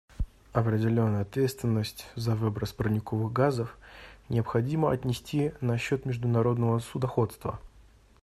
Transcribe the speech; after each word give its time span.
Определенную 0.51 1.21
ответственность 1.21 2.07
за 2.15 2.33
выброс 2.35 2.73
парниковых 2.73 3.31
газов 3.31 3.77
необходимо 4.29 4.89
отнести 4.91 5.53
на 5.61 5.77
счет 5.77 6.05
международного 6.07 6.79
судоходства. 6.79 7.59